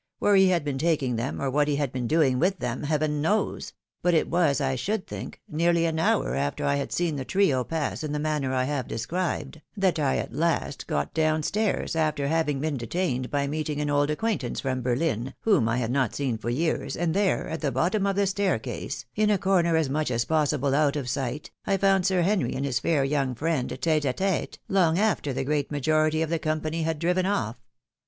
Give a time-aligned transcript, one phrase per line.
[0.17, 2.81] Where he had been taking them, or what he had been doing with them.
[2.81, 7.17] Heaven knows; but it was, I should think, nearly an hour after I had seen
[7.17, 11.43] the trio pass in the manner I have described, that I at last got down
[11.43, 15.91] stairs, after having been detained by meeting an old acquaintance from Berlin, whom I had
[15.91, 19.75] not seen for years, and there, at the bottom of the staircase, in a corner
[19.77, 23.35] as much as possible out of sight, I found Sir Henry and his fair young
[23.35, 27.57] friend tete a tete, long after the great majority of the company had driven off.